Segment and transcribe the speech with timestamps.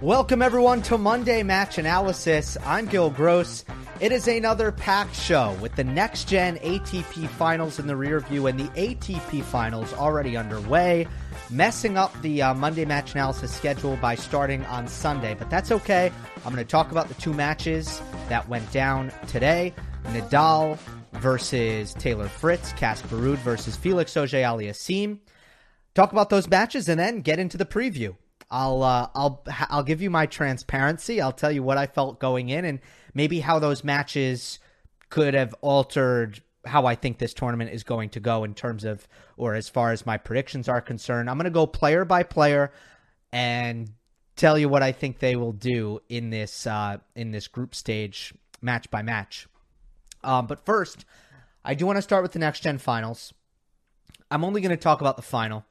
[0.00, 2.56] Welcome, everyone, to Monday Match Analysis.
[2.64, 3.64] I'm Gil Gross.
[3.98, 8.46] It is another packed show with the next gen ATP finals in the rear view
[8.46, 11.08] and the ATP finals already underway,
[11.50, 15.34] messing up the uh, Monday Match Analysis schedule by starting on Sunday.
[15.34, 16.12] But that's okay.
[16.46, 19.74] I'm going to talk about the two matches that went down today
[20.04, 20.78] Nadal
[21.14, 25.18] versus Taylor Fritz, Casper Ruud versus Felix Auger Aliassime.
[25.96, 28.14] Talk about those matches and then get into the preview.
[28.50, 31.20] I'll uh, I'll I'll give you my transparency.
[31.20, 32.80] I'll tell you what I felt going in and
[33.14, 34.58] maybe how those matches
[35.10, 39.06] could have altered how I think this tournament is going to go in terms of
[39.36, 41.28] or as far as my predictions are concerned.
[41.28, 42.72] I'm going to go player by player
[43.32, 43.90] and
[44.36, 48.32] tell you what I think they will do in this uh, in this group stage
[48.62, 49.46] match by match.
[50.24, 51.04] Um, but first,
[51.64, 53.32] I do want to start with the next gen finals.
[54.30, 55.64] I'm only going to talk about the final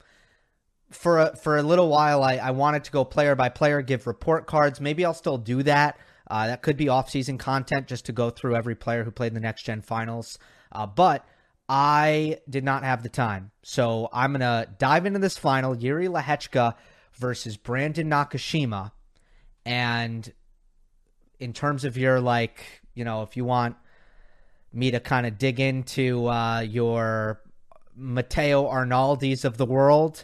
[0.92, 4.08] for a, for a little while, I, I wanted to go player by player, give
[4.08, 4.80] report cards.
[4.80, 5.98] Maybe I'll still do that.
[6.30, 9.30] Uh, that could be off season content just to go through every player who played
[9.30, 10.38] in the next gen finals.
[10.72, 11.26] Uh, but
[11.70, 13.52] I did not have the time.
[13.64, 16.76] So I'm to dive into this final Yuri Lehecka
[17.14, 18.92] versus Brandon Nakashima.
[19.66, 20.32] And
[21.40, 23.76] in terms of your, like, you know, if you want
[24.74, 27.42] me to kind of dig into uh, your
[27.96, 30.24] Matteo Arnaldis of the world,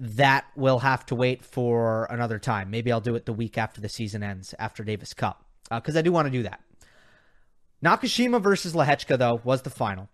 [0.00, 2.70] that will have to wait for another time.
[2.70, 5.98] Maybe I'll do it the week after the season ends, after Davis Cup, because uh,
[5.98, 6.60] I do want to do that.
[7.84, 10.08] Nakashima versus Lehecka, though, was the final.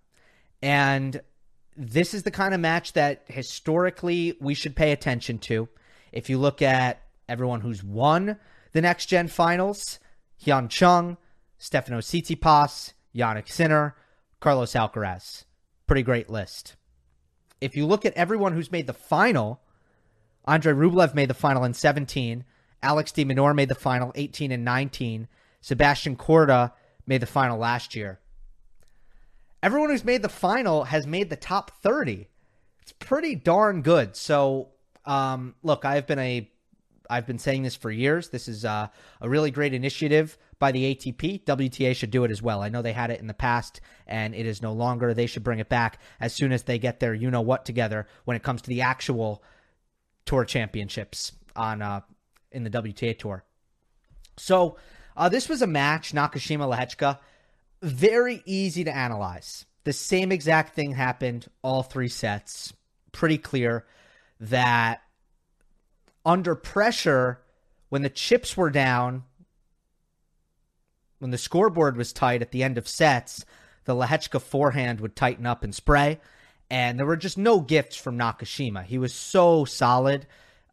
[0.62, 1.20] And
[1.76, 5.68] this is the kind of match that historically we should pay attention to.
[6.12, 8.38] If you look at everyone who's won
[8.72, 9.98] the next gen finals,
[10.44, 11.16] Hyun Chung,
[11.60, 13.96] Stefanos Tsitsipas, Jannik Sinner,
[14.40, 15.44] Carlos Alcaraz.
[15.86, 16.76] Pretty great list.
[17.60, 19.60] If you look at everyone who's made the final,
[20.44, 22.44] Andre Rublev made the final in 17.
[22.82, 25.28] Alex de Minaur made the final 18 and 19.
[25.60, 26.72] Sebastian Corda
[27.06, 28.20] made the final last year.
[29.62, 32.28] Everyone who's made the final has made the top 30.
[32.82, 34.14] It's pretty darn good.
[34.14, 34.68] So,
[35.06, 36.50] um, look, I've been a
[37.08, 38.28] I've been saying this for years.
[38.28, 38.88] This is uh,
[39.20, 41.44] a really great initiative by the ATP.
[41.44, 42.62] WTA should do it as well.
[42.62, 45.12] I know they had it in the past and it is no longer.
[45.12, 48.06] They should bring it back as soon as they get their you know what together
[48.24, 49.42] when it comes to the actual
[50.26, 52.00] tour championships on uh,
[52.50, 53.44] in the WTA tour.
[54.36, 54.76] So
[55.16, 57.18] uh, this was a match, Nakashima Lehecka,
[57.82, 59.66] very easy to analyze.
[59.84, 62.72] The same exact thing happened all three sets.
[63.12, 63.84] Pretty clear
[64.40, 65.02] that
[66.24, 67.40] under pressure,
[67.90, 69.24] when the chips were down,
[71.18, 73.44] when the scoreboard was tight at the end of sets,
[73.84, 76.18] the Lehecka forehand would tighten up and spray
[76.70, 78.84] and there were just no gifts from Nakashima.
[78.84, 80.26] He was so solid,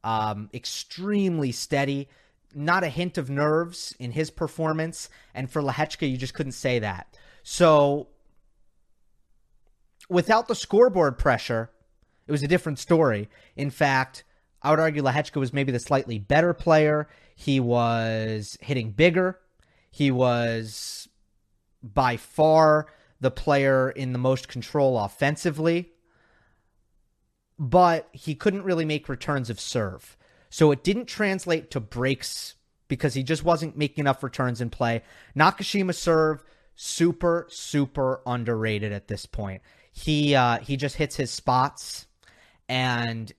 [0.04, 2.08] um, extremely steady,
[2.54, 5.10] not a hint of nerves in his performance.
[5.34, 7.18] And for Lehecka, you just couldn't say that.
[7.44, 8.08] So
[10.10, 11.70] without the scoreboard pressure,
[12.28, 13.30] it was a different story.
[13.56, 14.24] In fact,
[14.62, 17.08] I would argue Lehecka was maybe the slightly better player.
[17.36, 19.40] He was hitting bigger.
[19.90, 21.10] He was
[21.84, 22.88] by far
[23.22, 25.92] the player in the most control offensively,
[27.58, 30.18] but he couldn't really make returns of serve.
[30.50, 32.56] So it didn't translate to breaks
[32.88, 35.04] because he just wasn't making enough returns in play.
[35.38, 36.44] Nakashima serve
[36.76, 39.62] super super underrated at this point.
[39.94, 42.08] He uh, he just hits his spots
[42.68, 43.32] and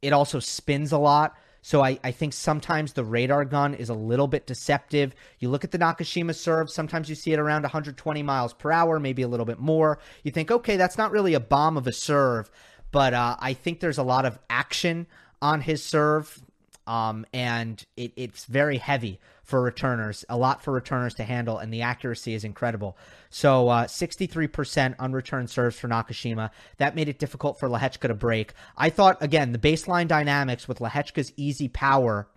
[0.00, 1.36] it also spins a lot.
[1.62, 5.14] So I, I think sometimes the radar gun is a little bit deceptive.
[5.38, 8.98] You look at the Nakashima serve, sometimes you see it around 120 miles per hour,
[8.98, 9.98] maybe a little bit more.
[10.24, 12.50] You think, okay, that's not really a bomb of a serve,
[12.90, 15.06] but uh, I think there's a lot of action
[15.40, 16.42] on his serve,
[16.88, 21.72] um, and it, it's very heavy for returners, a lot for returners to handle, and
[21.72, 22.96] the accuracy is incredible.
[23.30, 26.50] So, uh, 63% unreturned serves for Nakashima.
[26.78, 28.52] That made it difficult for Lehecka to break.
[28.76, 32.28] I thought, again, the baseline dynamics with Lehecka's easy power,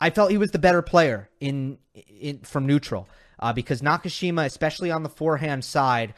[0.00, 3.08] I felt he was the better player in, in from neutral
[3.40, 6.14] uh, because Nakashima, especially on the forehand side,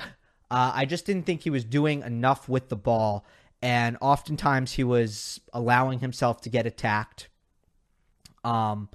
[0.50, 3.24] uh, I just didn't think he was doing enough with the ball.
[3.62, 7.28] And oftentimes he was allowing himself to get attacked.
[8.44, 8.88] Um,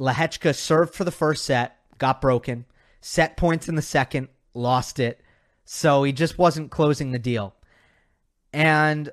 [0.00, 2.64] Lehecka served for the first set, got broken,
[3.00, 5.20] set points in the second, lost it.
[5.64, 7.54] So he just wasn't closing the deal.
[8.52, 9.10] And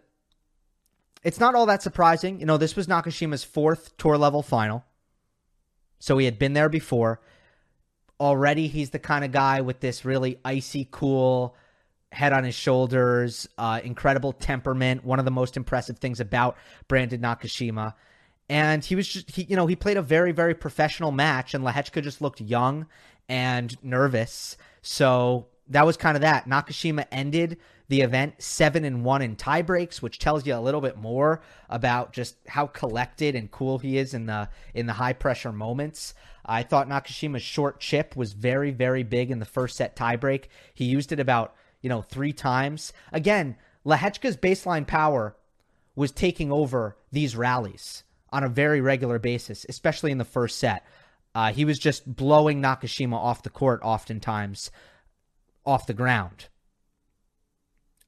[1.24, 2.40] it's not all that surprising.
[2.40, 4.86] You know, this was Nakashima's fourth tour level final.
[6.00, 7.22] So he had been there before.
[8.20, 11.56] Already, he's the kind of guy with this really icy cool
[12.12, 15.04] head on his shoulders, uh, incredible temperament.
[15.04, 16.58] One of the most impressive things about
[16.88, 17.94] Brandon Nakashima.
[18.50, 21.64] And he was just, he, you know, he played a very, very professional match, and
[21.64, 22.88] Lehecka just looked young
[23.28, 24.58] and nervous.
[24.82, 26.48] So that was kind of that.
[26.48, 27.58] Nakashima ended
[27.90, 31.42] the event seven and one in tie breaks, which tells you a little bit more
[31.70, 36.14] about just how collected and cool he is in the in the high pressure moments.
[36.46, 40.46] I thought Nakashima's short chip was very, very big in the first set tiebreak.
[40.74, 42.94] He used it about, you know, three times.
[43.12, 45.36] Again, Lehecka's baseline power
[45.96, 50.86] was taking over these rallies on a very regular basis, especially in the first set.
[51.36, 54.72] Uh, he was just blowing Nakashima off the court oftentimes
[55.66, 56.48] off the ground.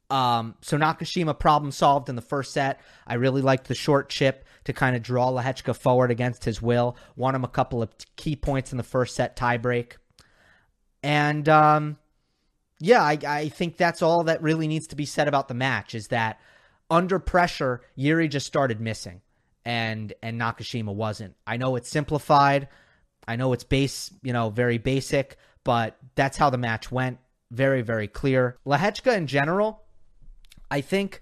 [0.10, 2.82] Um, so Nakashima problem solved in the first set.
[3.06, 6.98] I really liked the short chip to kind of draw Lehecka forward against his will.
[7.16, 9.94] Won him a couple of key points in the first set tiebreak.
[11.04, 11.98] And um,
[12.80, 15.94] yeah, I, I think that's all that really needs to be said about the match
[15.94, 16.40] is that
[16.90, 19.22] under pressure, Yuri just started missing
[19.70, 21.36] and and Nakashima wasn't.
[21.46, 22.70] I know it's simplified.
[23.28, 27.20] I know it's base, you know, very basic, but that's how the match went.
[27.52, 28.58] Very, very clear.
[28.66, 29.84] Lehecka in general,
[30.72, 31.22] I think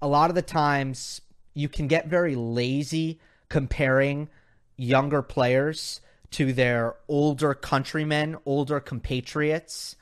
[0.00, 1.20] a lot of the times
[1.54, 4.28] you can get very lazy comparing
[4.76, 6.00] younger players
[6.30, 9.96] to their older countrymen, older compatriots.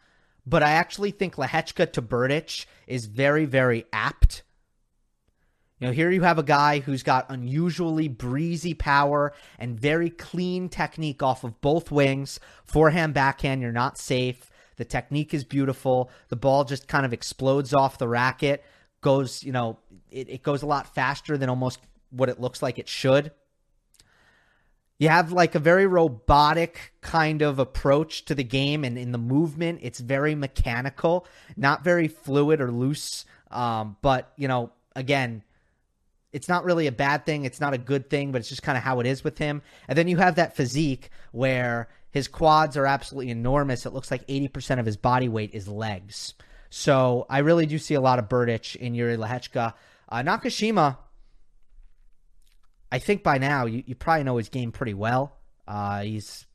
[0.44, 4.42] But I actually think Lehecka to Berdych is very, very apt.
[5.80, 10.68] You know, here you have a guy who's got unusually breezy power and very clean
[10.68, 12.38] technique off of both wings.
[12.64, 14.50] Forehand, backhand, you're not safe.
[14.76, 16.10] The technique is beautiful.
[16.28, 18.62] The ball just kind of explodes off the racket,
[19.00, 19.78] goes, you know,
[20.10, 21.80] it, it goes a lot faster than almost
[22.10, 23.32] what it looks like it should.
[24.98, 29.18] You have like a very robotic kind of approach to the game, and in the
[29.18, 33.24] movement, it's very mechanical, not very fluid or loose.
[33.50, 35.42] Um, but, you know, again,
[36.32, 37.44] it's not really a bad thing.
[37.44, 39.62] It's not a good thing, but it's just kind of how it is with him.
[39.88, 43.86] And then you have that physique where his quads are absolutely enormous.
[43.86, 46.34] It looks like 80% of his body weight is legs.
[46.70, 49.74] So I really do see a lot of Berdych in Yuri Lehecka.
[50.08, 50.98] Uh, Nakashima,
[52.92, 55.36] I think by now you, you probably know his game pretty well.
[55.66, 56.46] Uh, he's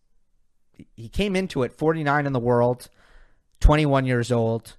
[0.95, 2.89] he came into it 49 in the world,
[3.61, 4.75] 21 years old.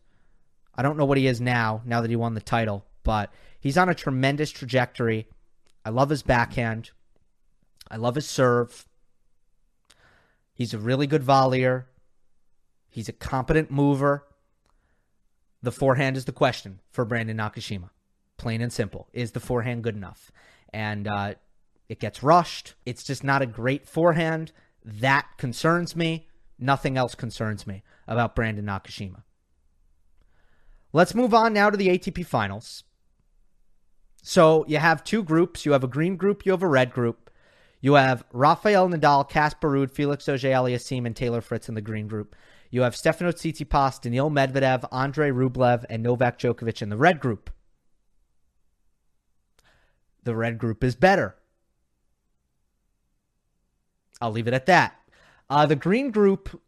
[0.75, 3.33] I don't know what he is now, now that he won the title, but
[3.67, 5.27] he's on a tremendous trajectory.
[5.85, 6.93] I love his backhand.
[7.91, 8.87] I love his serve.
[10.55, 11.87] He's a really good volleyer.
[12.89, 14.25] He's a competent mover.
[15.63, 17.91] The forehand is the question for Brandon Nakashima.
[18.37, 19.09] Plain and simple.
[19.13, 20.31] Is the forehand good enough?
[20.73, 21.35] And uh,
[21.89, 22.75] it gets rushed.
[22.85, 24.53] It's just not a great forehand.
[24.85, 26.29] That concerns me.
[26.59, 29.25] Nothing else concerns me about Brandon Nakashima.
[30.93, 32.85] Let's move on now to the ATP finals.
[34.29, 35.65] So you have two groups.
[35.65, 37.31] You have a green group, you have a red group.
[37.81, 42.35] You have Rafael Nadal, Casper Ruud, Felix Auger-Aliassime, and Taylor Fritz in the green group.
[42.73, 47.51] You have Stefanos Tsitsipas, Daniil Medvedev, Andrei Rublev, and Novak Djokovic in the red group.
[50.25, 51.37] The red group is better.
[54.21, 54.97] I'll leave it at that.
[55.49, 56.61] Uh, the green group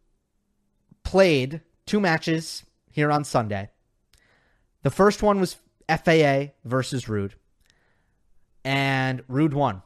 [1.03, 3.69] played two matches here on Sunday.
[4.83, 5.57] The first one was
[5.89, 7.33] FAA versus Ruud,
[8.69, 9.81] and Ruud won.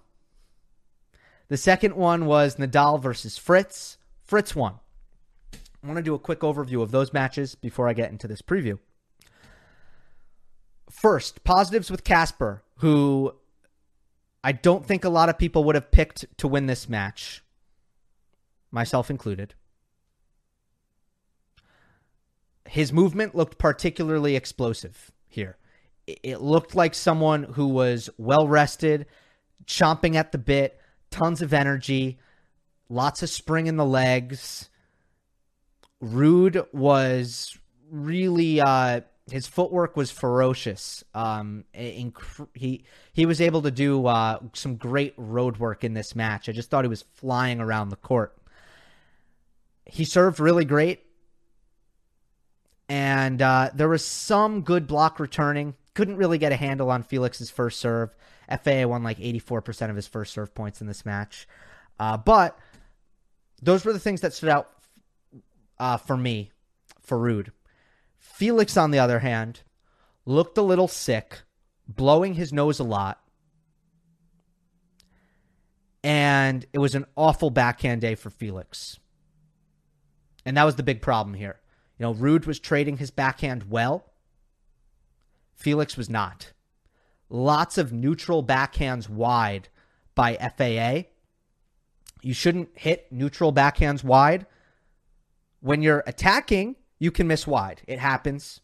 [1.47, 3.97] The second one was Nadal versus Fritz.
[4.25, 4.73] Fritz won.
[5.53, 8.41] I want to do a quick overview of those matches before I get into this
[8.41, 8.79] preview.
[10.89, 13.33] First, positives with Casper, who
[14.43, 17.41] I don't think a lot of people would have picked to win this match,
[18.69, 19.53] myself included.
[22.67, 25.57] His movement looked particularly explosive here.
[26.05, 29.05] It looked like someone who was well rested,
[29.65, 30.79] chomping at the bit,
[31.11, 32.19] tons of energy,
[32.89, 34.69] lots of spring in the legs.
[36.01, 37.57] Ruud was
[37.89, 41.03] really uh, his footwork was ferocious.
[41.13, 42.83] Um, inc- he
[43.13, 46.49] he was able to do uh, some great road work in this match.
[46.49, 48.37] I just thought he was flying around the court.
[49.85, 51.03] He served really great,
[52.89, 55.75] and uh, there was some good block returning.
[55.93, 58.15] Couldn't really get a handle on Felix's first serve.
[58.49, 61.47] FAA won like 84% of his first serve points in this match,
[61.99, 62.57] uh, but
[63.61, 64.69] those were the things that stood out
[65.79, 66.51] uh, for me
[67.01, 67.49] for Ruud.
[68.17, 69.61] Felix, on the other hand,
[70.25, 71.41] looked a little sick,
[71.87, 73.19] blowing his nose a lot.
[76.03, 78.99] And it was an awful backhand day for Felix.
[80.45, 81.59] And that was the big problem here.
[81.97, 84.12] You know, Ruud was trading his backhand well.
[85.55, 86.51] Felix was not.
[87.29, 89.69] Lots of neutral backhands wide
[90.15, 91.09] by FAA.
[92.21, 94.45] You shouldn't hit neutral backhands wide.
[95.59, 97.81] When you're attacking, you can miss wide.
[97.87, 98.61] It happens.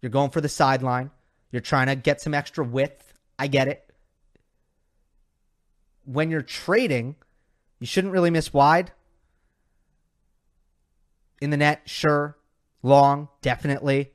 [0.00, 1.10] You're going for the sideline.
[1.50, 3.14] You're trying to get some extra width.
[3.38, 3.92] I get it.
[6.04, 7.16] When you're trading,
[7.78, 8.92] you shouldn't really miss wide.
[11.40, 12.36] In the net, sure.
[12.82, 14.12] Long, definitely.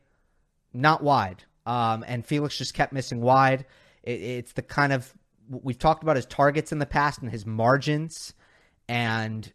[0.73, 1.43] Not wide.
[1.65, 3.65] Um, and Felix just kept missing wide.
[4.03, 5.13] It, it's the kind of
[5.49, 8.33] we've talked about his targets in the past and his margins,
[8.87, 9.51] and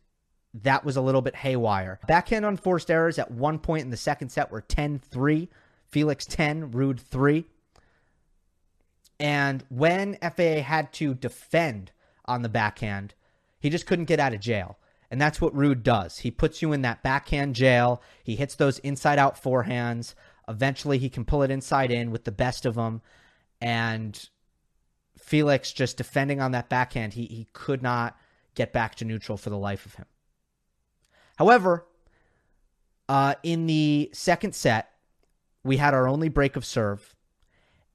[0.63, 2.01] that was a little bit haywire.
[2.07, 5.49] Backhand unforced errors at one point in the second set were 10 3.
[5.89, 7.45] Felix 10, Ruud 3.
[9.19, 11.93] And when FAA had to defend
[12.27, 13.15] on the backhand,
[13.61, 14.79] he just couldn't get out of jail.
[15.11, 16.19] And that's what Ruud does.
[16.19, 18.03] He puts you in that backhand jail.
[18.25, 20.15] He hits those inside out forehands.
[20.49, 23.03] Eventually, he can pull it inside in with the best of them.
[23.61, 24.29] And
[25.19, 28.17] Felix just defending on that backhand, he, he could not
[28.55, 30.07] get back to neutral for the life of him.
[31.37, 31.87] However,
[33.09, 34.91] uh, in the second set,
[35.63, 37.15] we had our only break of serve,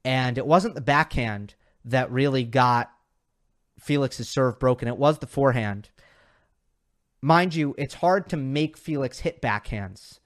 [0.04, 1.54] and it wasn't the backhand
[1.84, 2.90] that really got
[3.78, 4.88] Felix's serve broken.
[4.88, 5.90] It was the forehand.
[7.20, 10.20] Mind you, it's hard to make Felix hit backhands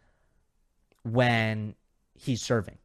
[1.04, 1.75] when
[2.18, 2.78] he's serving.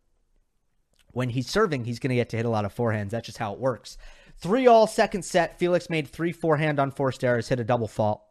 [1.14, 3.10] When he's serving, he's going to get to hit a lot of forehands.
[3.10, 3.98] That's just how it works.
[4.38, 5.60] Three all second set.
[5.60, 8.24] Felix made three forehand unforced errors, hit a double fault.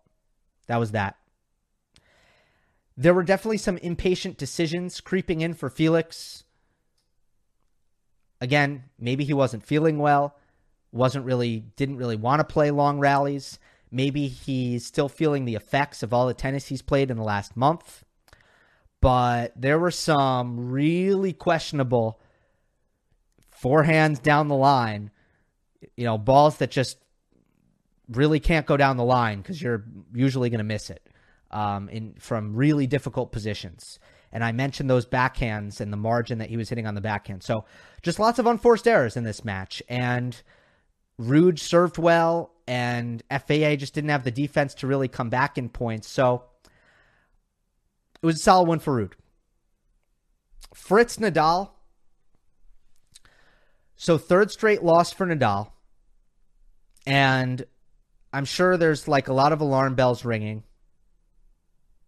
[0.67, 1.17] That was that.
[2.97, 6.45] There were definitely some impatient decisions creeping in for Felix.
[8.41, 10.37] Again, maybe he wasn't feeling well,
[10.93, 13.59] wasn't really, didn't really want to play long rallies.
[13.91, 17.57] Maybe he's still feeling the effects of all the tennis he's played in the last
[17.57, 18.05] month.
[19.01, 22.21] But there were some really questionable
[23.63, 25.11] forehands down the line,
[25.97, 26.99] you know, balls that just
[28.09, 31.09] really can't go down the line because you're usually going to miss it
[31.51, 33.99] um, in from really difficult positions.
[34.33, 37.43] And I mentioned those backhands and the margin that he was hitting on the backhand.
[37.43, 37.65] So
[38.03, 39.83] just lots of unforced errors in this match.
[39.89, 40.41] And
[41.21, 45.69] Ruud served well, and FAA just didn't have the defense to really come back in
[45.69, 46.09] points.
[46.09, 46.45] So
[48.23, 49.13] it was a solid one for Ruud.
[50.75, 51.71] Fritz Nadal.
[53.97, 55.71] So third straight loss for Nadal.
[57.07, 57.65] And
[58.33, 60.63] I'm sure there's like a lot of alarm bells ringing.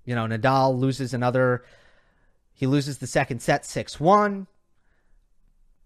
[0.05, 1.65] You know, Nadal loses another,
[2.53, 4.47] he loses the second set 6 1.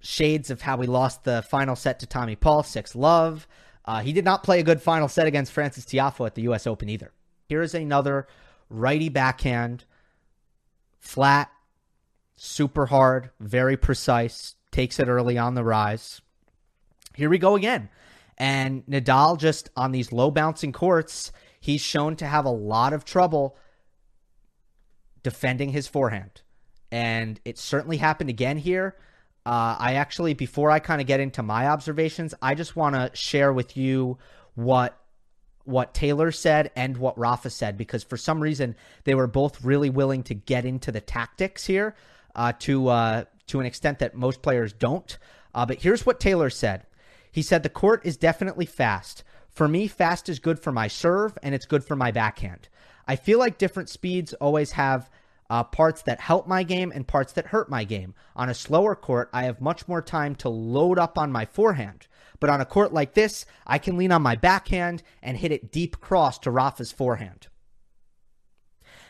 [0.01, 3.49] Shades of how he lost the final set to Tommy Paul, 6 love.
[3.85, 6.67] Uh, he did not play a good final set against Frances Tiafoe at the U.S.
[6.67, 7.13] Open either.
[7.49, 8.27] Here is another
[8.69, 9.85] righty backhand,
[11.07, 11.51] flat,
[12.37, 16.21] super hard, very precise, takes it early on the rise.
[17.15, 17.89] Here we go again.
[18.37, 23.05] And Nadal, just on these low bouncing courts, he's shown to have a lot of
[23.05, 23.57] trouble
[25.23, 26.43] defending his forehand.
[26.93, 28.97] And it certainly happened again here.
[29.47, 33.11] Uh, I actually, before I kind of get into my observations, I just want to
[33.15, 34.19] share with you
[34.55, 35.01] what
[35.67, 39.91] what Taylor said and what Rafa said because for some reason they were both really
[39.91, 41.95] willing to get into the tactics here
[42.35, 45.19] uh, to uh, to an extent that most players don't.
[45.55, 46.87] Uh, but here's what Taylor said.
[47.31, 49.25] He said the court is definitely fast.
[49.51, 52.69] For me, fast is good for my serve and it's good for my backhand.
[53.09, 55.09] I feel like different speeds always have
[55.49, 58.15] uh, parts that help my game and parts that hurt my game.
[58.35, 62.07] On a slower court, I have much more time to load up on my forehand.
[62.41, 65.73] But on a court like this, I can lean on my backhand and hit it
[65.73, 67.49] deep cross to Rafa's forehand.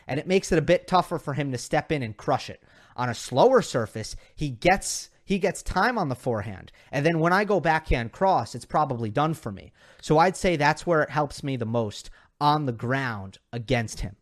[0.07, 2.63] And it makes it a bit tougher for him to step in and crush it.
[2.95, 6.71] On a slower surface, he gets he gets time on the forehand.
[6.89, 9.73] And then when I go backhand cross, it's probably done for me.
[10.01, 14.15] So I'd say that's where it helps me the most on the ground against him.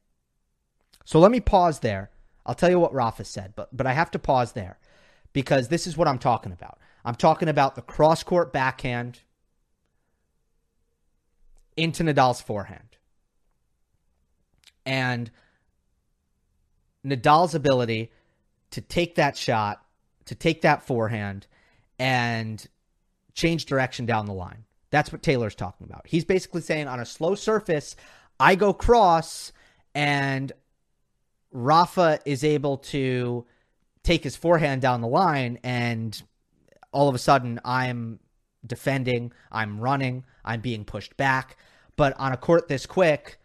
[1.06, 2.10] So let me pause there.
[2.44, 4.80] I'll tell you what Rafa said, but but I have to pause there
[5.32, 6.80] because this is what I'm talking about.
[7.06, 9.20] I'm talking about the cross court backhand
[11.78, 12.98] into Nadal's forehand.
[14.88, 15.30] And
[17.06, 18.12] Nadal's ability
[18.72, 19.86] to take that shot,
[20.26, 21.46] to take that forehand
[22.00, 22.66] and
[23.36, 24.66] change direction down the line.
[24.90, 26.08] That's what Taylor's talking about.
[26.08, 27.96] He's basically saying on a slow surface,
[28.40, 29.54] I go cross
[29.94, 30.52] and
[31.52, 33.46] Rafa is able to
[34.04, 36.22] take his forehand down the line and
[36.96, 38.20] all of a sudden I'm
[38.66, 41.58] defending, I'm running, I'm being pushed back.
[41.98, 43.38] But on a court this quick,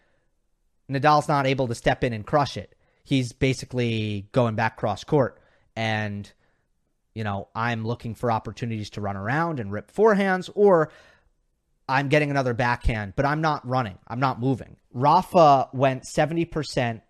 [0.89, 2.75] Nadal's not able to step in and crush it.
[3.05, 5.41] He's basically going back cross court.
[5.75, 6.33] And,
[7.13, 10.93] you know, I'm looking for opportunities to run around and rip forehands, or
[11.89, 13.99] I'm getting another backhand, but I'm not running.
[14.07, 14.77] I'm not moving.
[14.93, 17.03] Rafa went 70%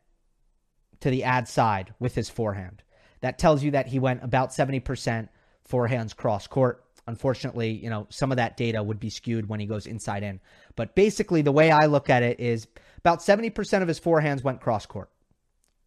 [1.00, 2.82] to the ad side with his forehand.
[3.20, 5.28] That tells you that he went about 70%
[5.70, 6.84] forehands cross court.
[7.06, 10.40] Unfortunately, you know, some of that data would be skewed when he goes inside in.
[10.76, 12.66] But basically, the way I look at it is
[12.98, 15.10] about 70% of his forehands went cross court,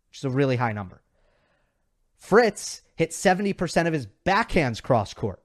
[0.10, 1.02] which is a really high number.
[2.18, 5.42] Fritz hit 70% of his backhands cross court.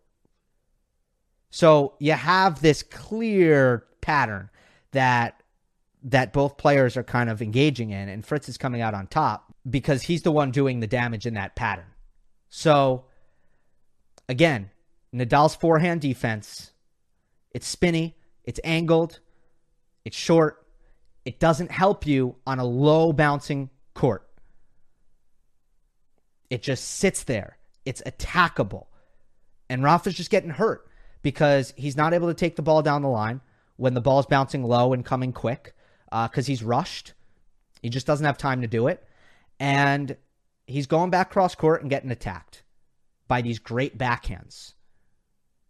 [1.51, 4.51] So you have this clear pattern
[4.93, 5.43] that
[6.05, 9.53] that both players are kind of engaging in, and Fritz is coming out on top
[9.69, 11.87] because he's the one doing the damage in that pattern.
[12.49, 13.05] So
[14.29, 14.71] again,
[15.15, 16.73] Nadal's forehand defense,
[17.53, 19.21] it's spinny, it's angled,
[20.05, 20.67] it's short,
[21.25, 24.27] it doesn't help you on a low bouncing court.
[26.51, 27.59] It just sits there.
[27.85, 28.87] It's attackable.
[29.69, 30.89] And Rafa's just getting hurt
[31.23, 33.41] because he's not able to take the ball down the line
[33.77, 35.75] when the ball's bouncing low and coming quick
[36.11, 37.13] because uh, he's rushed.
[37.83, 39.07] He just doesn't have time to do it.
[39.61, 40.17] And
[40.67, 42.63] he's going back cross court and getting attacked
[43.29, 44.73] by these great backhands.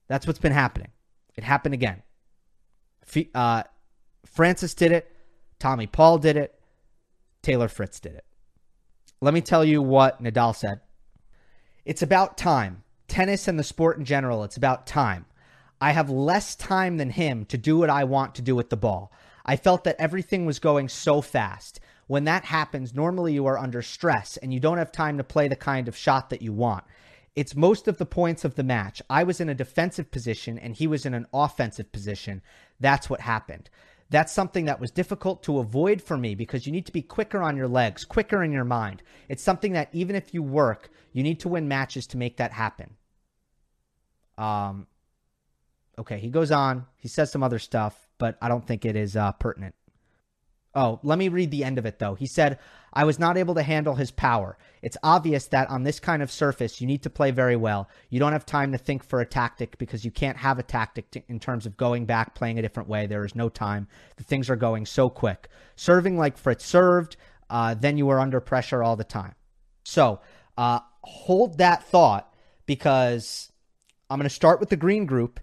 [0.06, 0.92] That's what's been happening.
[1.36, 2.02] It happened again.
[3.34, 3.64] Uh,
[4.24, 5.14] Frances did it.
[5.58, 6.58] Tommy Paul did it.
[7.42, 8.24] Taylor Fritz did it.
[9.20, 10.80] Let me tell you what Nadal said.
[11.84, 12.84] It's about time.
[13.08, 15.24] Tennis and the sport in general, it's about time.
[15.80, 18.76] I have less time than him to do what I want to do with the
[18.76, 19.12] ball.
[19.44, 21.80] I felt that everything was going so fast.
[22.06, 25.48] When that happens, normally you are under stress and you don't have time to play
[25.48, 26.84] the kind of shot that you want.
[27.36, 29.00] It's most of the points of the match.
[29.08, 32.42] I was in a defensive position and he was in an offensive position.
[32.80, 33.70] That's what happened.
[34.10, 37.42] That's something that was difficult to avoid for me because you need to be quicker
[37.42, 39.02] on your legs, quicker in your mind.
[39.28, 42.52] It's something that even if you work, you need to win matches to make that
[42.52, 42.96] happen.
[44.38, 44.86] Um,
[45.98, 46.86] Okay, he goes on.
[46.96, 49.74] He says some other stuff, but I don't think it is uh, pertinent.
[50.74, 52.14] Oh, let me read the end of it though.
[52.14, 52.58] He said,
[52.92, 54.58] I was not able to handle his power.
[54.82, 57.88] It's obvious that on this kind of surface, you need to play very well.
[58.10, 61.10] You don't have time to think for a tactic because you can't have a tactic
[61.12, 63.06] to, in terms of going back, playing a different way.
[63.06, 63.88] There is no time.
[64.16, 65.48] The things are going so quick.
[65.76, 67.16] Serving like Fritz served,
[67.50, 69.34] uh, then you are under pressure all the time.
[69.84, 70.20] So
[70.56, 72.34] uh, hold that thought
[72.66, 73.52] because
[74.10, 75.40] I'm going to start with the green group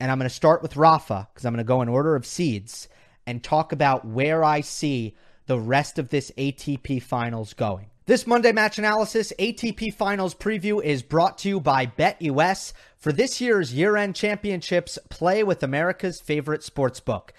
[0.00, 2.26] and I'm going to start with Rafa because I'm going to go in order of
[2.26, 2.88] seeds
[3.26, 7.86] and talk about where I see the rest of this ATP finals going.
[8.06, 12.72] This Monday match analysis ATP finals preview is brought to you by BetUS.
[12.98, 17.32] For this year's year end championships, play with America's favorite sports book.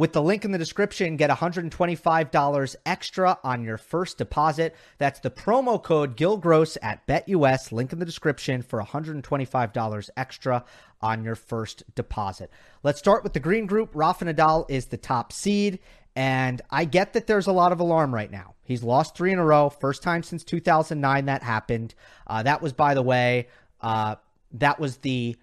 [0.00, 4.74] With the link in the description, get $125 extra on your first deposit.
[4.96, 7.70] That's the promo code GilGross at BetUS.
[7.70, 10.64] Link in the description for $125 extra
[11.02, 12.50] on your first deposit.
[12.82, 13.90] Let's start with the green group.
[13.92, 15.80] Rafa Nadal is the top seed.
[16.16, 18.54] And I get that there's a lot of alarm right now.
[18.62, 19.68] He's lost three in a row.
[19.68, 21.94] First time since 2009 that happened.
[22.26, 23.48] Uh, that was, by the way,
[23.82, 24.14] uh,
[24.52, 25.36] that was the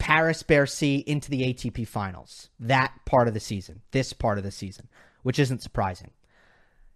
[0.00, 4.50] Paris Bercy into the ATP finals, that part of the season, this part of the
[4.50, 4.88] season,
[5.22, 6.10] which isn't surprising.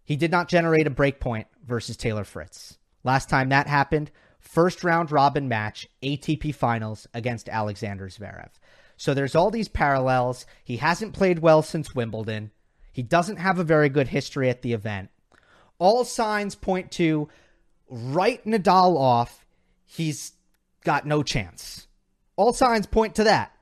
[0.04, 2.78] He did not generate a break point versus Taylor Fritz.
[3.04, 8.50] Last time that happened, first round robin match, ATP finals against Alexander Zverev.
[8.96, 10.46] So there's all these parallels.
[10.64, 12.52] He hasn't played well since Wimbledon.
[12.90, 15.10] He doesn't have a very good history at the event.
[15.78, 17.28] All signs point to
[17.90, 19.44] write Nadal off.
[19.84, 20.32] He's
[20.84, 21.83] got no chance.
[22.36, 23.52] All signs point to that.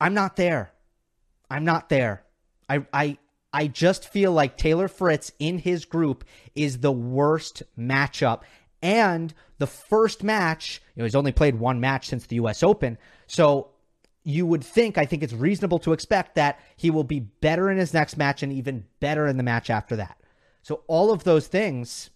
[0.00, 0.72] I'm not there.
[1.50, 2.24] I'm not there.
[2.68, 3.18] I I
[3.52, 8.42] I just feel like Taylor Fritz in his group is the worst matchup
[8.82, 12.96] and the first match, you know, he's only played one match since the US Open.
[13.26, 13.70] So
[14.22, 17.78] you would think, I think it's reasonable to expect that he will be better in
[17.78, 20.18] his next match and even better in the match after that.
[20.62, 22.10] So all of those things,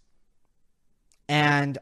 [1.28, 1.78] and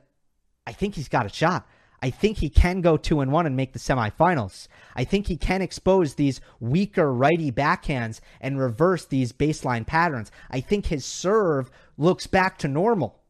[0.67, 1.67] I think he's got a shot.
[2.03, 4.69] I think he can go two and one and make the semifinals.
[4.97, 10.33] I think he can expose these weaker righty backhands and reverse these baseline patterns.
[10.51, 13.21] I think his serve looks back to normal.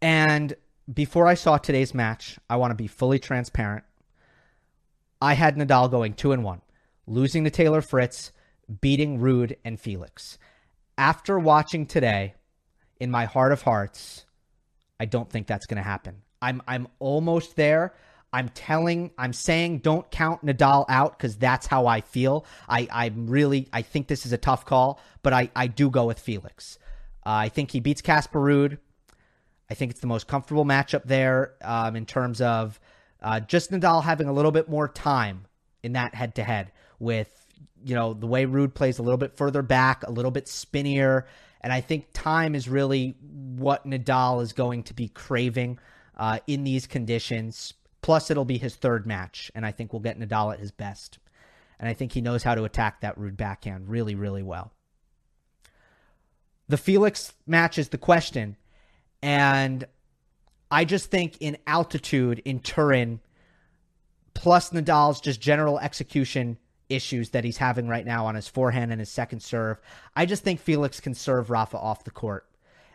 [0.00, 0.54] And
[0.92, 3.84] before I saw today's match, I want to be fully transparent.
[5.20, 6.60] I had Nadal going two and one,
[7.06, 8.32] losing to Taylor Fritz,
[8.80, 10.38] beating Ruud and Felix.
[10.98, 12.34] After watching today,
[13.00, 14.25] in my heart of hearts,
[14.98, 16.22] I don't think that's going to happen.
[16.40, 17.94] I'm I'm almost there.
[18.32, 22.44] I'm telling, I'm saying, don't count Nadal out because that's how I feel.
[22.68, 26.06] I I'm really, I think this is a tough call, but I I do go
[26.06, 26.78] with Felix.
[27.24, 28.78] Uh, I think he beats Casper Ruud.
[29.70, 32.78] I think it's the most comfortable matchup there um, in terms of
[33.22, 35.46] Uh, just Nadal having a little bit more time
[35.82, 37.28] in that head to head with,
[37.82, 41.26] you know, the way Ruud plays a little bit further back, a little bit spinnier.
[41.66, 43.16] And I think time is really
[43.56, 45.80] what Nadal is going to be craving
[46.16, 47.74] uh, in these conditions.
[48.02, 51.18] Plus, it'll be his third match, and I think we'll get Nadal at his best.
[51.80, 54.70] And I think he knows how to attack that Ruud backhand really, really well.
[56.68, 58.56] The Felix match is the question.
[59.20, 59.84] And
[60.70, 63.18] I just think in altitude in Turin,
[64.34, 69.00] plus Nadal's just general execution issues that he's having right now on his forehand and
[69.00, 69.80] his second serve,
[70.14, 72.46] I just think Felix can serve Rafa off the court.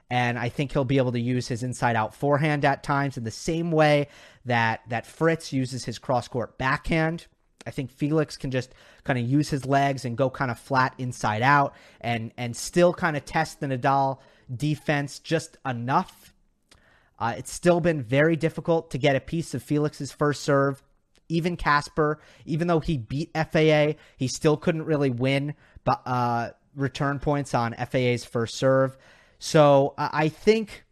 [0.10, 3.24] And I think he'll be able to use his inside out forehand at times in
[3.24, 4.10] the same way
[4.46, 7.28] that, that Fritz uses his cross court backhand.
[7.66, 8.74] I think Felix can just
[9.04, 12.94] kind of use his legs and go kind of flat inside out and and still
[12.94, 14.20] kind of test the Nadal
[14.54, 16.34] defense just enough.
[17.20, 20.82] Uh, it's still been very difficult to get a piece of Felix's first serve.
[21.32, 25.56] Even Casper, even though he beat FAA, he still couldn't really win
[25.88, 28.98] uh, return points on FAA's first serve.
[29.40, 30.84] So uh, I think,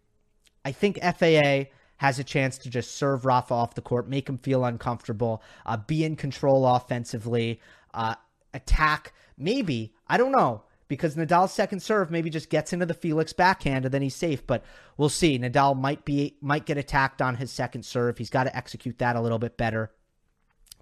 [0.66, 4.38] I think FAA has a chance to just serve Rafa off the court, make him
[4.38, 7.60] feel uncomfortable, uh, be in control offensively,
[7.94, 8.16] uh,
[8.54, 9.14] attack.
[9.38, 13.86] Maybe, I don't know, because Nadal's second serve maybe just gets into the Felix backhand
[13.86, 14.46] and then he's safe.
[14.46, 14.64] But
[14.98, 15.38] we'll see.
[15.38, 18.18] Nadal might be might get attacked on his second serve.
[18.18, 19.92] He's got to execute that a little bit better.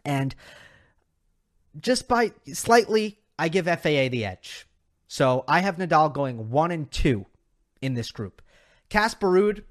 [0.07, 0.33] And
[1.79, 4.65] just by slightly, I give FAA the edge.
[5.07, 7.25] So I have Nadal going one and two
[7.81, 8.41] in this group.
[8.89, 9.63] Casper Ruud,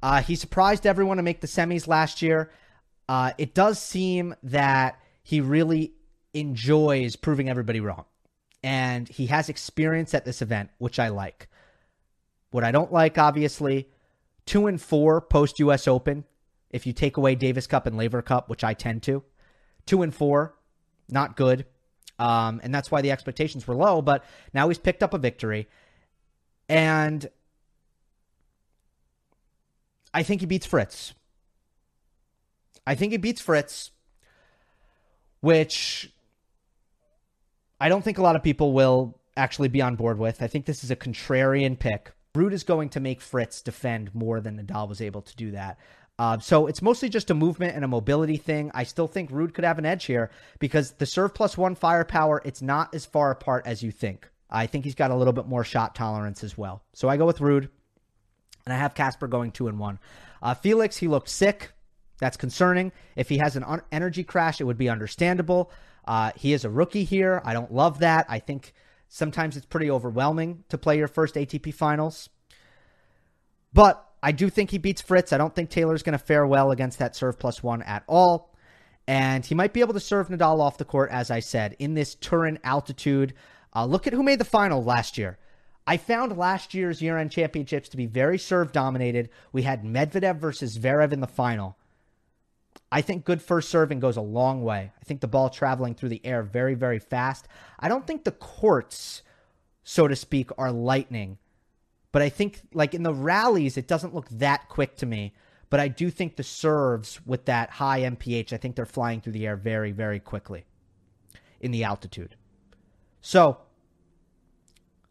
[0.00, 2.50] uh, he surprised everyone to make the semis last year.
[3.08, 5.92] Uh, it does seem that he really
[6.32, 8.04] enjoys proving everybody wrong.
[8.62, 11.48] And he has experience at this event, which I like.
[12.50, 13.88] What I don't like, obviously,
[14.46, 16.24] two and four post US Open,
[16.70, 19.24] if you take away Davis Cup and Laver Cup, which I tend to.
[19.86, 20.54] Two and four,
[21.08, 21.66] not good.
[22.18, 25.68] Um, and that's why the expectations were low, but now he's picked up a victory.
[26.68, 27.28] And
[30.12, 31.12] I think he beats Fritz.
[32.86, 33.90] I think he beats Fritz,
[35.40, 36.12] which
[37.80, 40.40] I don't think a lot of people will actually be on board with.
[40.42, 42.12] I think this is a contrarian pick.
[42.34, 45.78] Ruud is going to make Fritz defend more than Nadal was able to do that.
[46.18, 48.70] Uh, so it's mostly just a movement and a mobility thing.
[48.72, 52.40] I still think Ruud could have an edge here because the serve plus one firepower,
[52.44, 54.30] it's not as far apart as you think.
[54.48, 56.84] I think he's got a little bit more shot tolerance as well.
[56.94, 57.68] So I go with Ruud,
[58.64, 59.98] and I have Casper going two and one.
[60.40, 61.72] Uh, Felix, he looked sick.
[62.20, 62.92] That's concerning.
[63.16, 65.72] If he has an un- energy crash, it would be understandable.
[66.06, 67.42] Uh, he is a rookie here.
[67.44, 68.26] I don't love that.
[68.28, 68.72] I think
[69.08, 72.28] sometimes it's pretty overwhelming to play your first ATP finals.
[73.72, 75.34] But I do think he beats Fritz.
[75.34, 78.54] I don't think Taylor's going to fare well against that serve plus one at all.
[79.06, 81.92] And he might be able to serve Nadal off the court, as I said, in
[81.92, 83.34] this Turin altitude.
[83.76, 85.36] Uh, look at who made the final last year.
[85.86, 89.28] I found last year's year end championships to be very serve dominated.
[89.52, 91.76] We had Medvedev versus Zverev in the final.
[92.90, 94.90] I think good first serving goes a long way.
[94.98, 97.46] I think the ball traveling through the air very, very fast.
[97.78, 99.20] I don't think the courts,
[99.82, 101.36] so to speak, are lightning.
[102.14, 105.34] But I think, like in the rallies, it doesn't look that quick to me.
[105.68, 109.32] But I do think the serves with that high MPH, I think they're flying through
[109.32, 110.64] the air very, very quickly
[111.60, 112.36] in the altitude.
[113.20, 113.58] So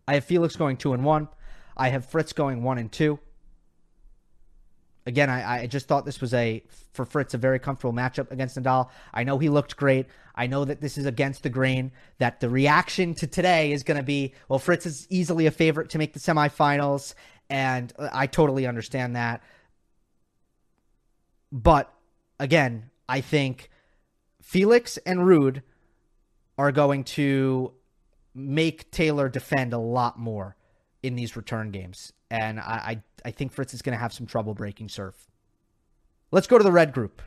[0.07, 1.27] I have Felix going two and one.
[1.75, 3.19] I have Fritz going one and two.
[5.05, 6.63] Again, I, I just thought this was a
[6.93, 8.89] for Fritz a very comfortable matchup against Nadal.
[9.13, 10.07] I know he looked great.
[10.35, 11.91] I know that this is against the grain.
[12.19, 15.89] That the reaction to today is going to be well, Fritz is easily a favorite
[15.91, 17.15] to make the semifinals,
[17.49, 19.43] and I totally understand that.
[21.51, 21.93] But
[22.39, 23.69] again, I think
[24.41, 25.61] Felix and Ruud
[26.57, 27.73] are going to
[28.33, 30.55] make Taylor defend a lot more
[31.01, 32.13] in these return games.
[32.33, 35.15] And I, I, I think Fritz is going to have some trouble breaking serve.
[36.31, 37.21] Let's go to the red group.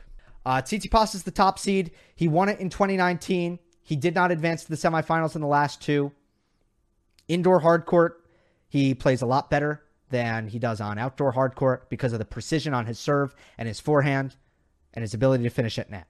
[0.45, 1.91] Uh, Tsitsipas is the top seed.
[2.13, 3.57] He won it in 2019.
[3.83, 6.11] He did not advance to the semifinals in the last two.
[7.29, 8.21] Indoor hard court,
[8.67, 12.25] he plays a lot better than he does on outdoor hard court because of the
[12.25, 14.35] precision on his serve and his forehand
[14.93, 16.07] and his ability to finish at net.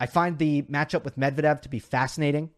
[0.00, 2.50] I find the matchup with Medvedev to be fascinating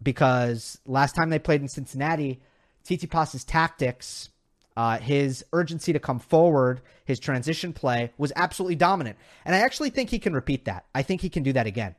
[0.00, 2.40] because last time they played in Cincinnati,
[2.84, 4.30] Tsitsipas's tactics,
[4.76, 9.16] uh, his urgency to come forward, his transition play was absolutely dominant.
[9.44, 10.84] And I actually think he can repeat that.
[10.94, 11.94] I think he can do that again.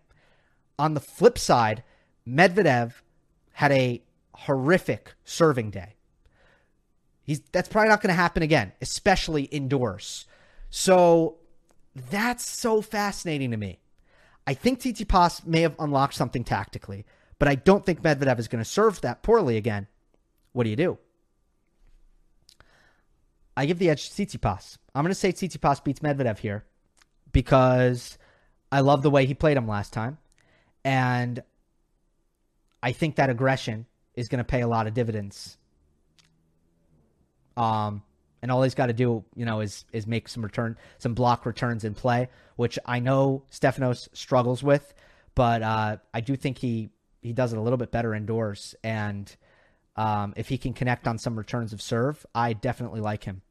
[0.78, 1.84] On the flip side,
[2.28, 2.94] Medvedev
[3.54, 4.02] had a
[4.34, 5.96] horrific serving day.
[7.24, 10.26] He's that's probably not going to happen again, especially indoors.
[10.70, 11.38] So
[11.96, 13.80] that's so fascinating to me.
[14.46, 17.06] I think Titi Tsitsipas may have unlocked something tactically,
[17.40, 19.88] but I don't think Medvedev is going to serve that poorly again.
[20.56, 20.98] What do you do?
[23.58, 24.78] I give the edge to Tsitsipas.
[24.96, 26.64] I'm going to say Tsitsipas beats Medvedev here
[27.34, 28.18] because
[28.72, 30.18] I love the way he played him last time.
[30.86, 31.44] And
[32.82, 35.58] I think that aggression is going to pay a lot of dividends.
[37.58, 38.02] Um,
[38.42, 41.46] and all he's got to do, you know, is is make some return, some block
[41.46, 44.94] returns in play, which I know Stefanos struggles with,
[45.36, 46.92] but uh, I do think he
[47.22, 48.74] he does it a little bit better indoors.
[48.86, 49.36] And
[49.96, 53.42] um, if he can connect on some returns of serve, I definitely like him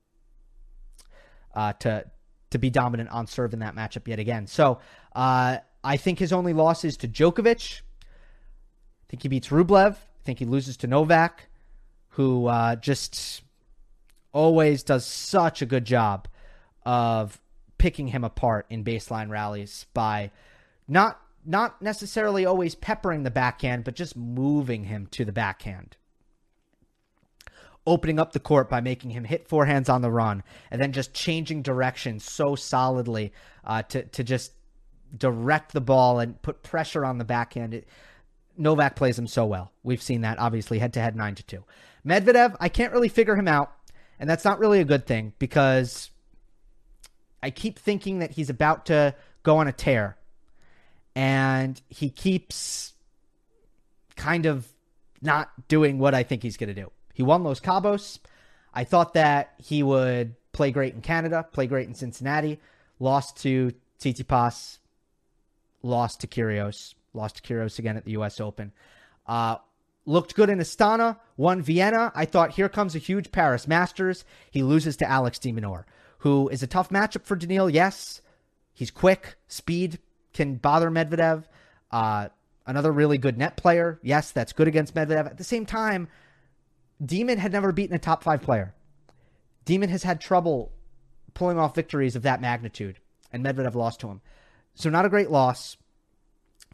[1.55, 2.05] uh, to
[2.51, 4.47] to be dominant on serve in that matchup yet again.
[4.47, 4.79] So
[5.15, 7.81] uh, I think his only loss is to Djokovic.
[7.81, 9.93] I think he beats Rublev.
[9.95, 11.49] I think he loses to Novak,
[12.11, 13.43] who uh, just
[14.33, 16.29] always does such a good job
[16.85, 17.41] of
[17.79, 20.31] picking him apart in baseline rallies by
[20.87, 25.97] not not necessarily always peppering the backhand, but just moving him to the backhand.
[27.87, 31.13] Opening up the court by making him hit forehands on the run, and then just
[31.13, 33.33] changing direction so solidly
[33.65, 34.53] uh, to to just
[35.17, 37.75] direct the ball and put pressure on the backhand.
[37.75, 37.89] It,
[38.57, 39.73] Novak plays him so well.
[39.83, 41.65] We've seen that obviously head to head nine to two.
[42.07, 43.73] Medvedev, I can't really figure him out.
[44.19, 46.11] And that's not really a good thing because
[47.43, 50.17] I keep thinking that he's about to go on a tear.
[51.17, 52.95] And he keeps
[54.17, 54.69] kind of
[55.21, 56.91] not doing what I think he's going to do.
[57.15, 58.19] He won Los Cabos.
[58.75, 62.61] I thought that he would play great in Canada, play great in Cincinnati,
[62.99, 64.79] lost to Tsitsipas,
[65.83, 68.41] lost to Kyrgios, lost to Kyrgios again at the U.S.
[68.41, 68.73] Open.
[69.27, 69.57] Uh,
[70.07, 72.13] looked good in Astana, won Vienna.
[72.15, 74.25] I thought here comes a huge Paris Masters.
[74.51, 75.85] He loses to Alex de Minaur,
[76.19, 77.71] who is a tough matchup for Daniil.
[77.71, 78.21] Yes,
[78.73, 79.99] he's quick, speed
[80.33, 81.45] can bother Medvedev.
[81.91, 82.29] Uh,
[82.67, 83.99] another really good net player.
[84.03, 85.27] Yes, that's good against Medvedev.
[85.27, 86.09] At the same time,
[87.05, 88.75] Demon had never beaten a top five player.
[89.65, 90.73] Demon has had trouble
[91.33, 92.99] pulling off victories of that magnitude,
[93.33, 94.21] and Medvedev lost to him.
[94.75, 95.77] So, not a great loss.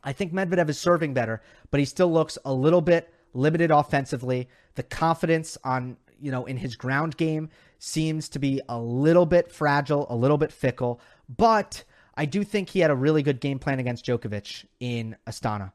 [0.03, 4.49] I think Medvedev is serving better, but he still looks a little bit limited offensively.
[4.75, 9.53] The confidence on, you know, in his ground game seems to be a little bit
[9.53, 13.59] fragile, a little bit fickle, but I do think he had a really good game
[13.59, 15.73] plan against Djokovic in Astana.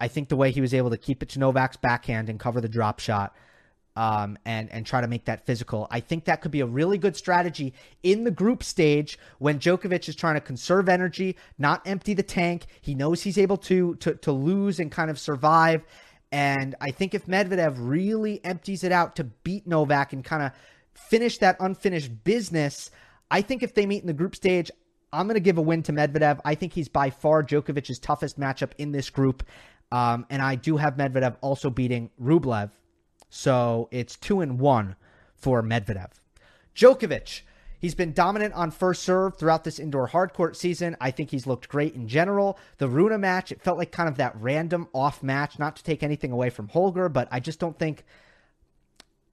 [0.00, 2.60] I think the way he was able to keep it to Novak's backhand and cover
[2.60, 3.34] the drop shot
[3.96, 5.86] um, and and try to make that physical.
[5.90, 10.08] I think that could be a really good strategy in the group stage when Djokovic
[10.08, 12.66] is trying to conserve energy, not empty the tank.
[12.80, 15.84] He knows he's able to to to lose and kind of survive.
[16.32, 20.52] And I think if Medvedev really empties it out to beat Novak and kind of
[20.94, 22.90] finish that unfinished business,
[23.30, 24.70] I think if they meet in the group stage,
[25.12, 26.40] I'm going to give a win to Medvedev.
[26.44, 29.42] I think he's by far Djokovic's toughest matchup in this group.
[29.92, 32.70] Um, and I do have Medvedev also beating Rublev
[33.30, 34.96] so it's two and one
[35.34, 36.10] for Medvedev.
[36.74, 37.42] Djokovic,
[37.78, 40.96] he's been dominant on first serve throughout this indoor hardcourt season.
[41.00, 42.58] I think he's looked great in general.
[42.78, 46.02] The Rune match, it felt like kind of that random off match, not to take
[46.02, 48.04] anything away from Holger, but I just don't think.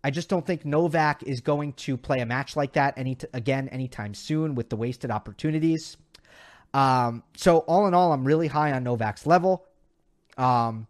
[0.04, 3.68] I just don't think Novak is going to play a match like that any again
[3.70, 5.98] anytime soon with the wasted opportunities.
[6.74, 9.66] Um, so all in all, I'm really high on Novak's level.
[10.38, 10.88] Um,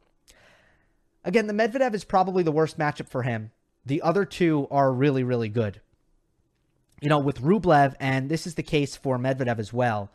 [1.28, 3.52] Again, the Medvedev is probably the worst matchup for him.
[3.86, 5.82] The other two are really, really good.
[7.02, 10.10] You know, with Rublev, and this is the case for Medvedev as well.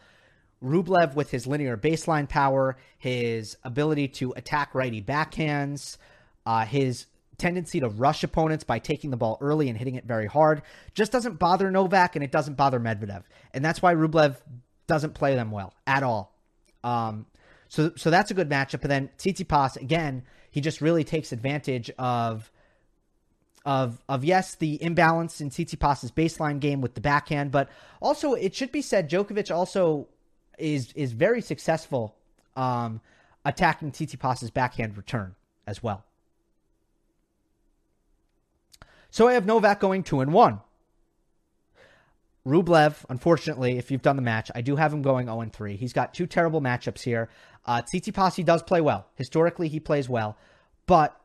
[0.64, 5.98] Rublev, with his linear baseline power, his ability to attack righty backhands,
[6.46, 7.04] uh, his
[7.36, 10.62] tendency to rush opponents by taking the ball early and hitting it very hard,
[10.94, 13.24] just doesn't bother Novak and it doesn't bother Medvedev.
[13.52, 14.36] And that's why Rublev
[14.86, 16.34] doesn't play them well at all.
[16.82, 17.26] Um,
[17.72, 18.82] so, so that's a good matchup.
[18.82, 22.50] But then Tsitsipas, again, he just really takes advantage of
[23.64, 27.70] of of yes the imbalance in Tsitsipas's baseline game with the backhand, but
[28.02, 30.06] also it should be said Djokovic also
[30.58, 32.14] is is very successful
[32.56, 33.00] um,
[33.42, 35.34] attacking Tsitsipas's backhand return
[35.66, 36.04] as well.
[39.10, 40.60] So I have Novak going two and one.
[42.46, 45.76] Rublev, unfortunately, if you've done the match, I do have him going 0 3.
[45.76, 47.28] He's got two terrible matchups here.
[47.64, 49.06] Uh, Tsitsipas does play well.
[49.14, 50.36] Historically, he plays well.
[50.86, 51.18] But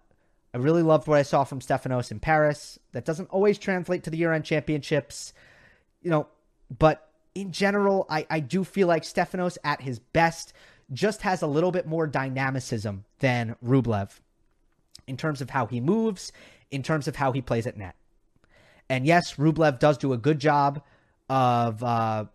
[0.54, 2.80] I really loved what I saw from Stefanos in Paris.
[2.92, 5.34] That doesn't always translate to the year end championships,
[6.02, 6.28] you know,
[6.78, 10.54] but in general, I, I do feel like Stefanos at his best
[10.92, 14.20] just has a little bit more dynamicism than Rublev
[15.06, 16.32] in terms of how he moves,
[16.72, 17.96] in terms of how he plays at net.
[18.90, 20.82] And yes, Rublev does do a good job
[21.30, 22.26] of uh,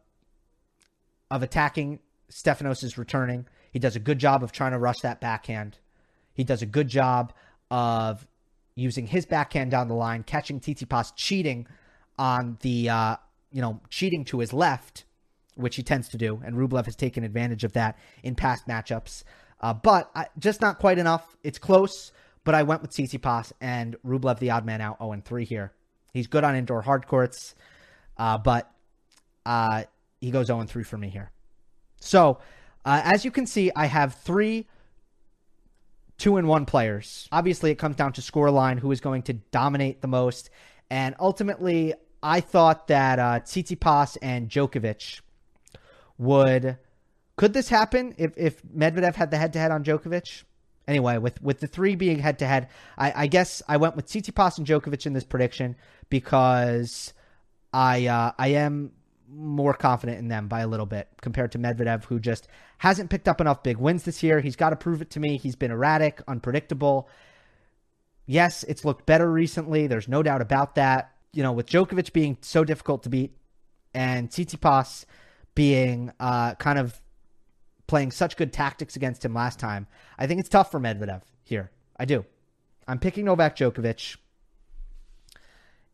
[1.30, 1.98] of attacking
[2.30, 3.46] Stefanos' returning.
[3.72, 5.78] He does a good job of trying to rush that backhand.
[6.34, 7.32] He does a good job
[7.70, 8.26] of
[8.74, 11.66] using his backhand down the line, catching Tsitsipas cheating
[12.18, 13.16] on the, uh,
[13.50, 15.04] you know, cheating to his left,
[15.54, 16.40] which he tends to do.
[16.44, 19.24] And Rublev has taken advantage of that in past matchups.
[19.60, 21.36] Uh, but I, just not quite enough.
[21.42, 22.12] It's close,
[22.44, 25.72] but I went with Tsitsipas and Rublev, the odd man out, 0 3 here.
[26.12, 27.54] He's good on indoor hard courts,
[28.18, 28.70] uh, but
[29.46, 29.84] uh,
[30.20, 31.30] he goes 0 3 for me here.
[32.00, 32.38] So,
[32.84, 34.66] uh, as you can see, I have three
[36.18, 37.28] two and one players.
[37.32, 40.50] Obviously, it comes down to score line, who is going to dominate the most.
[40.88, 45.20] And ultimately, I thought that uh, Tsitsipas and Djokovic
[46.18, 46.78] would.
[47.36, 50.44] Could this happen if, if Medvedev had the head to head on Djokovic?
[50.86, 52.68] Anyway, with, with the three being head to head,
[52.98, 55.76] I guess I went with Tsitsipas and Djokovic in this prediction
[56.10, 57.14] because
[57.72, 58.92] I uh, I am
[59.34, 63.28] more confident in them by a little bit compared to Medvedev, who just hasn't picked
[63.28, 64.40] up enough big wins this year.
[64.40, 65.36] He's got to prove it to me.
[65.36, 67.08] He's been erratic, unpredictable.
[68.26, 69.86] Yes, it's looked better recently.
[69.86, 71.12] There's no doubt about that.
[71.32, 73.36] You know, with Djokovic being so difficult to beat
[73.94, 75.06] and Tsitsipas
[75.54, 77.00] being uh, kind of
[77.86, 79.86] playing such good tactics against him last time,
[80.18, 81.70] I think it's tough for Medvedev here.
[81.96, 82.24] I do.
[82.86, 84.16] I'm picking Novak Djokovic.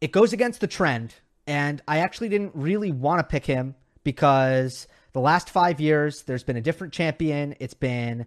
[0.00, 1.14] It goes against the trend
[1.48, 6.44] and I actually didn't really want to pick him because the last five years there's
[6.44, 7.56] been a different champion.
[7.58, 8.26] It's been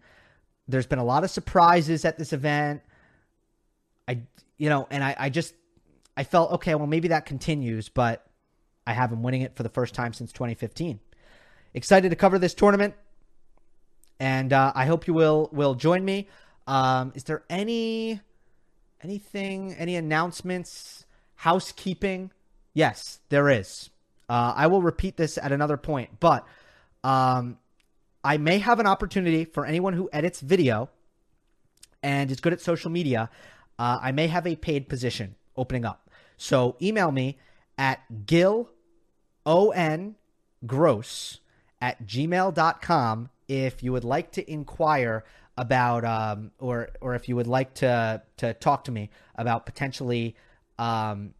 [0.67, 2.81] there's been a lot of surprises at this event.
[4.07, 4.23] I
[4.57, 5.53] you know, and I, I just
[6.17, 8.25] I felt okay, well maybe that continues, but
[8.87, 10.99] I have him winning it for the first time since 2015.
[11.75, 12.95] Excited to cover this tournament,
[14.19, 16.27] and uh, I hope you will will join me.
[16.65, 18.19] Um, is there any
[19.03, 21.05] anything, any announcements,
[21.35, 22.31] housekeeping?
[22.73, 23.89] Yes, there is.
[24.29, 26.47] Uh, I will repeat this at another point, but
[27.03, 27.57] um,
[28.23, 30.89] I may have an opportunity for anyone who edits video
[32.01, 33.29] and is good at social media.
[33.77, 36.09] Uh, I may have a paid position opening up.
[36.37, 37.37] So email me
[37.77, 38.69] at gil
[39.45, 40.15] on
[40.65, 41.39] gross
[41.81, 45.23] at gmail.com if you would like to inquire
[45.57, 50.35] about um, or or if you would like to to talk to me about potentially
[50.79, 51.33] um,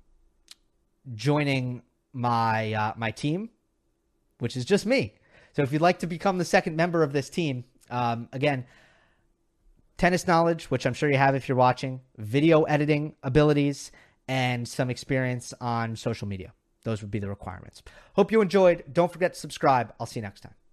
[1.14, 1.82] joining
[2.14, 3.50] my uh, my team,
[4.40, 5.16] which is just me.
[5.54, 8.66] So if you'd like to become the second member of this team, um, again,
[9.98, 13.92] tennis knowledge, which I'm sure you have if you're watching, video editing abilities,
[14.28, 16.54] and some experience on social media.
[16.84, 17.84] Those would be the requirements.
[18.16, 18.84] Hope you enjoyed.
[18.92, 19.94] Don't forget to subscribe.
[20.00, 20.56] I'll see you next time.